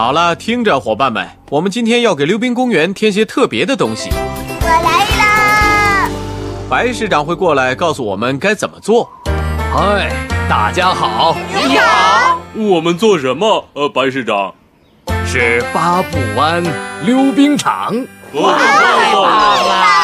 [0.00, 4.08] 好了，听着，伙伴们，我们今天要给溜冰公园添些特别的东西。
[4.10, 6.08] 我来啦！
[6.70, 9.10] 白市长会过来告诉我们该怎么做。
[9.70, 10.10] 嗨，
[10.48, 11.36] 大家好！
[11.52, 12.40] 你好。
[12.54, 13.68] 我们做什么？
[13.74, 14.54] 呃，白市长。
[15.26, 16.64] 是八步湾
[17.04, 17.94] 溜冰场。
[18.32, 19.99] 哇，太棒了！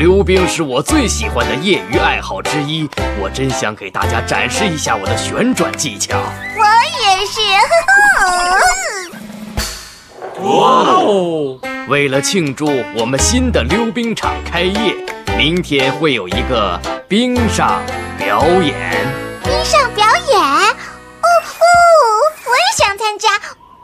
[0.00, 2.88] 溜冰是我最喜欢的业余爱好之一，
[3.20, 6.18] 我真想给大家展示一下我的旋转技巧。
[6.56, 6.64] 我
[7.04, 7.38] 也是。
[10.40, 10.48] 哇
[11.04, 11.60] 哦！
[11.88, 12.64] 为了庆祝
[12.96, 14.96] 我们新的溜冰场开业，
[15.36, 17.82] 明天会有一个冰上
[18.16, 19.06] 表演。
[19.44, 20.40] 冰上表演？
[20.40, 23.28] 哦不，我也想参加，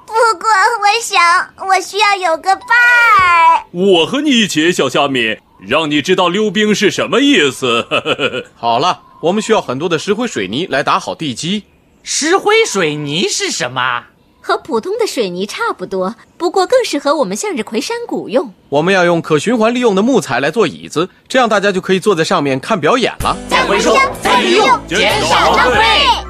[0.07, 1.21] 不过我想
[1.69, 3.65] 我需要有个伴儿。
[3.71, 7.87] 我和你一起，小虾米，让你知道溜冰是什么意思。
[8.57, 11.65] 好了，我们需要很多的石灰水泥来打好地基。
[12.03, 14.05] 石灰水泥是什么？
[14.41, 18.55] 和普通的水泥差不多，不过更适合我们向日葵山谷用。
[18.69, 23.37] 我们要用可循环利用的木材来做椅子，这样大家就可以坐在上面看表演了。
[23.49, 25.81] 再回收，再利用，减少浪费。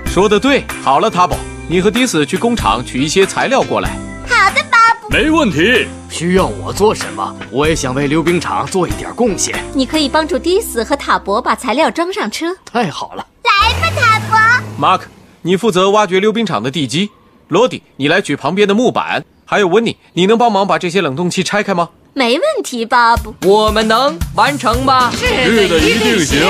[0.06, 0.64] 说的对。
[0.82, 1.36] 好了，塔宝，
[1.68, 3.90] 你和迪斯去工厂取一些材料过来。
[4.26, 4.65] 好的。
[5.10, 5.86] 没问题。
[6.10, 7.36] 需要我做什么？
[7.50, 9.54] 我也想为溜冰场做一点贡献。
[9.74, 12.46] 你可以帮助迪斯和塔博把材料装上车。
[12.64, 13.26] 太好了。
[13.44, 14.38] 来吧，塔博。
[14.80, 15.02] Mark，
[15.42, 17.10] 你负责挖掘溜冰场的地基。
[17.48, 21.90] 罗迪，你来取旁边的木板，还有温妮，你能帮忙把这些冷冻器拆开吗？
[22.12, 23.34] 没问题，巴布。
[23.44, 25.12] 我们能完成吗？
[25.12, 26.40] 是的，一定行。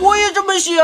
[0.00, 0.74] 我也这么想。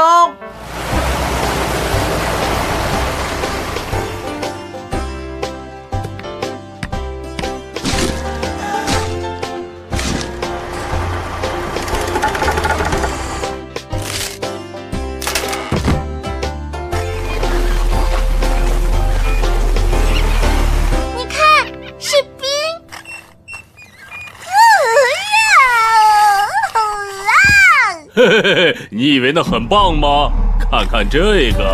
[28.15, 30.31] 嘿嘿嘿嘿，你以为那很棒吗？
[30.71, 31.65] 看看这个，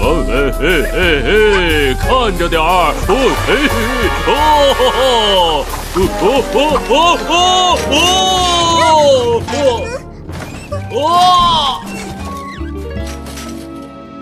[0.00, 3.14] 哦嘿嘿嘿嘿，看着点儿，哦
[3.46, 3.74] 嘿嘿，
[4.28, 4.30] 哦
[4.78, 5.64] 哦
[5.94, 6.00] 哦
[6.48, 6.58] 哦
[7.28, 7.34] 哦
[7.90, 7.94] 哦
[10.94, 10.96] 哦！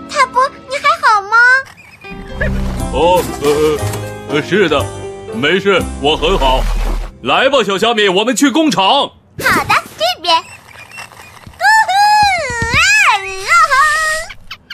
[0.09, 0.35] 塔博，
[0.69, 1.35] 你还好吗？
[2.93, 2.95] 哦
[3.43, 3.45] 呃
[4.35, 4.85] 呃，是的，
[5.35, 6.63] 没事，我很好。
[7.23, 8.83] 来吧，小虾米，我们去工厂。
[8.83, 9.11] 好
[9.67, 9.70] 的，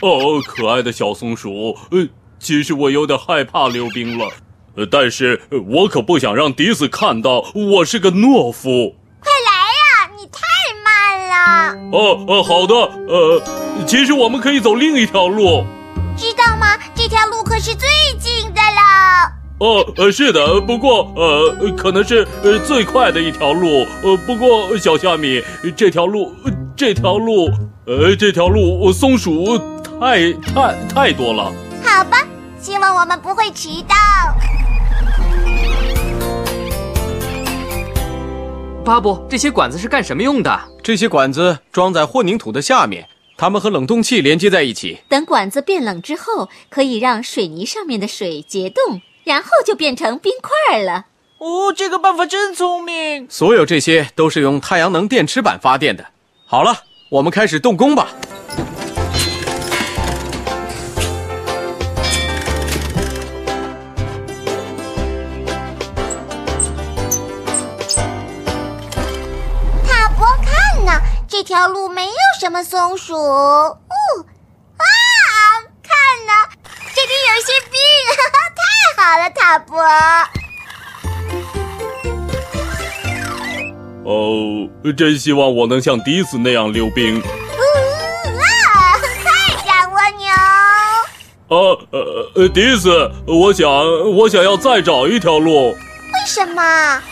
[0.02, 2.08] 哦，可爱的小松鼠，呃，
[2.40, 4.28] 其实我有点害怕溜冰了，
[4.76, 8.96] 呃，但是我可不想让迪斯看到我是个懦夫。
[9.20, 10.42] 快来呀，你太
[10.84, 11.98] 慢了。
[11.98, 12.76] 哦哦，好的，
[13.08, 13.42] 呃，
[13.88, 15.64] 其实我们可以走另一条路，
[16.16, 16.78] 知道吗？
[16.94, 19.34] 这条路可是最近的了。
[19.60, 25.42] 哦，呃，是的，不过，呃，可能是呃最快的一条路，呃，不过小虾米，
[25.76, 26.32] 这条路，
[26.76, 27.50] 这条路，
[27.88, 29.60] 呃，这条路，松鼠。
[30.00, 31.52] 太太太多了，
[31.84, 32.20] 好吧，
[32.62, 33.96] 希望我们不会迟到。
[38.86, 40.60] 巴布，这些管子是干什么用的？
[40.84, 45.00] 这些管子装在混凝土的下面，它们和冷冻器连接在一起。
[45.10, 51.08] 等管子变冷之后，可以让水泥上面的水结冻，然后就变成冰块了。
[51.40, 53.26] 哦，这个办法真聪明。
[53.30, 56.06] 所有这些都是用太阳能电池板发电的。
[56.46, 58.10] 好了，我们开始动工吧。
[71.40, 73.14] 这条路没有什么松鼠。
[73.14, 73.78] 哦
[74.76, 74.84] 啊，
[75.84, 75.94] 看
[76.26, 76.34] 呢，
[76.96, 77.80] 这里有些冰，
[78.58, 79.78] 太好了，塔博。
[84.04, 84.68] 哦，
[84.98, 87.22] 真希望我能像迪斯那样溜冰。
[87.22, 87.24] 啊，
[89.22, 89.32] 快
[89.64, 90.26] 点，蜗牛。
[91.50, 93.70] 呃呃呃，迪斯，我想
[94.16, 95.70] 我想要再找一条路。
[95.70, 95.78] 为
[96.26, 97.04] 什么？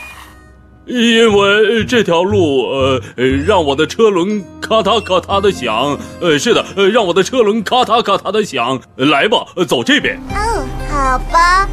[0.85, 3.01] 因为这条路，呃，
[3.45, 5.97] 让我的车轮咔嗒咔嗒的响。
[6.21, 8.79] 呃，是的，让我的车轮咔嗒咔嗒的响。
[8.95, 10.19] 来吧，走这边。
[10.29, 11.67] 哦，好吧。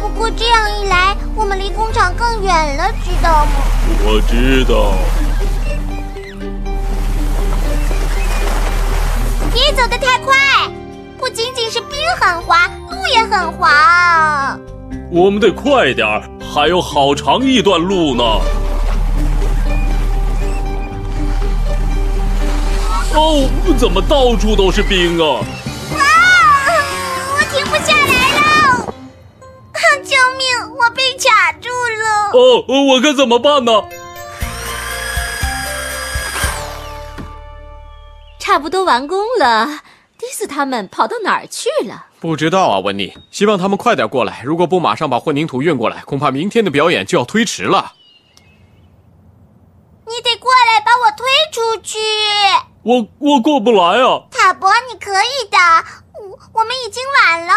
[0.00, 3.52] 不不过这样一来，我们离工厂更远了，知道吗？
[4.06, 4.94] 我知道。
[9.52, 10.34] 别走得太快，
[11.18, 14.58] 不仅仅是冰很滑，路也很滑。
[15.10, 16.22] 我们得快点儿，
[16.56, 18.24] 还有好长一段路呢。
[23.12, 25.44] 哦，怎么到处都是冰啊！
[25.98, 26.00] 啊！
[27.34, 28.94] 我停不下来了！
[30.02, 30.48] 救命！
[30.78, 32.30] 我被卡住了。
[32.32, 32.64] 哦，
[32.94, 33.72] 我该怎么办呢？
[38.38, 39.80] 差不多完工了，
[40.18, 42.06] 迪斯他们跑到哪儿去了？
[42.20, 43.16] 不知道啊，温妮。
[43.30, 44.42] 希望他们快点过来。
[44.44, 47.92] 如果不马上把混凝土运过来，恐怕明天的表演就要推迟了。
[50.06, 51.98] 你得过来把我推出去。
[52.82, 54.22] 我我过不来啊。
[54.30, 55.58] 塔博，你可以的。
[56.18, 57.52] 我我们已经晚了，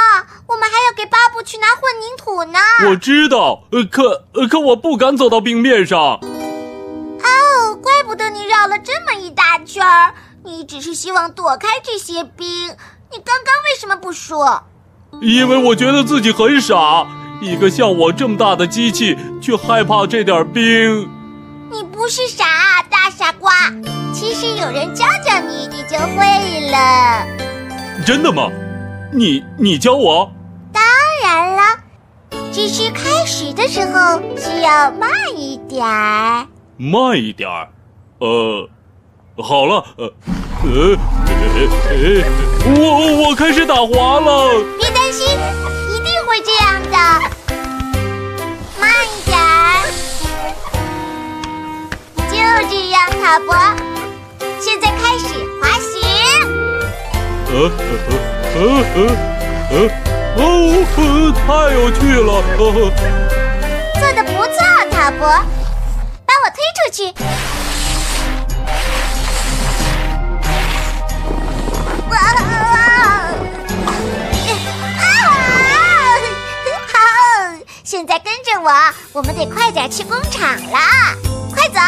[0.47, 2.59] 我们还要给巴布去拿混凝土呢。
[2.89, 5.97] 我知道，呃可呃可我不敢走到冰面上。
[5.99, 10.13] 哦，怪不得你绕了这么一大圈儿。
[10.43, 12.47] 你只是希望躲开这些兵，
[13.11, 14.63] 你刚刚为什么不说？
[15.21, 17.07] 因为我觉得自己很傻，
[17.41, 21.09] 一个像我这么大的机器，却害怕这点冰。
[21.71, 22.45] 你不是傻，
[22.89, 23.51] 大傻瓜。
[24.13, 27.27] 其实有人教教你，你就会了。
[28.05, 28.49] 真的吗？
[29.11, 30.31] 你你教我？
[30.71, 30.83] 当
[31.23, 31.61] 然了，
[32.51, 36.47] 只是开始的时候需要慢一点儿。
[36.77, 37.69] 慢一点儿，
[38.19, 38.69] 呃。
[39.41, 40.05] 好了，呃，
[40.63, 40.97] 呃，
[41.89, 42.23] 呃，
[42.77, 42.81] 我
[43.29, 44.63] 我开始打滑了。
[44.77, 46.97] 别担心，一定会这样的。
[48.79, 49.41] 慢一点儿，
[52.29, 52.33] 就
[52.69, 53.55] 这样，塔博。
[54.59, 55.25] 现在开始
[55.61, 55.89] 滑行。
[57.51, 57.53] 呃
[58.55, 58.59] 呃
[58.93, 58.97] 呃
[59.71, 59.73] 呃
[60.37, 60.43] 哦，
[61.47, 62.29] 太有趣了！
[63.99, 64.57] 做的不错，
[64.91, 65.21] 塔博，
[66.25, 66.97] 把我推出去。
[79.19, 80.79] 我，们得快点去工厂了！
[81.53, 81.79] 快走！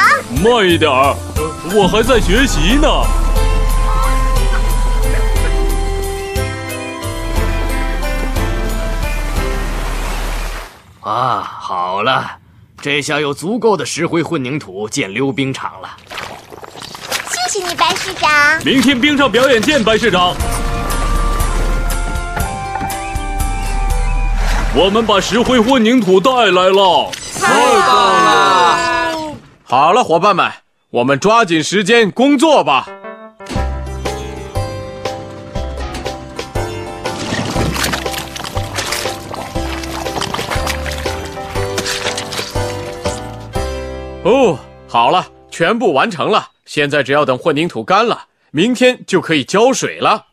[0.44, 1.16] 慢一点儿，
[1.74, 2.89] 我还在学习呢。
[11.00, 12.30] 啊，好了，
[12.81, 15.89] 这下有足够的石灰混凝土建溜冰场了。
[17.30, 18.30] 谢谢你，白市长。
[18.66, 20.36] 明天冰上表演见，白市长。
[24.74, 27.92] 我们把石灰混凝土带来了，太棒
[28.24, 29.36] 了！
[29.64, 30.50] 好了，伙伴们，
[30.92, 32.88] 我们抓紧时间工作吧。
[44.24, 44.58] 哦，
[44.88, 46.48] 好了，全部完成了。
[46.66, 50.28] 现在只要等混凝土干了，明天就可以浇水了。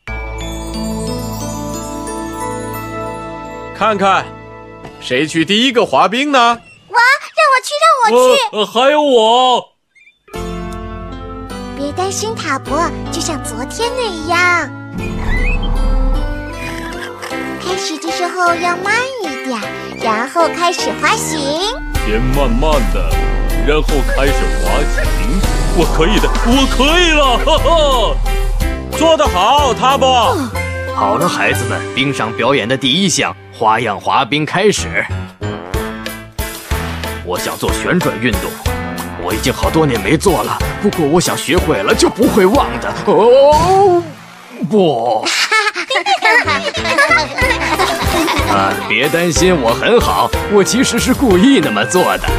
[3.79, 4.25] 看看，
[4.99, 6.37] 谁去第一个滑冰呢？
[6.89, 6.97] 我，
[7.37, 8.41] 让我去，让我去。
[8.57, 9.69] 呃，还有我。
[11.77, 12.77] 别担心，塔博，
[13.09, 14.69] 就像昨天那样。
[17.63, 18.93] 开始的时候要慢
[19.23, 19.57] 一点，
[20.03, 21.39] 然后开始滑行。
[22.05, 23.09] 先慢慢的，
[23.65, 25.39] 然后开始滑行。
[25.77, 28.97] 我可以的，我可以了，哈哈！
[28.97, 30.35] 做得好，塔博。
[30.93, 34.87] 好了，孩子们，冰上表演的第一项花样滑冰开始。
[37.25, 38.43] 我想做旋转运动，
[39.21, 40.57] 我已经好多年没做了。
[40.81, 42.89] 不过我想学会了就不会忘的。
[43.05, 44.01] 哦，
[44.69, 45.27] 不！
[48.49, 52.29] 啊，别担心，我很好，我其实是故意那么做的。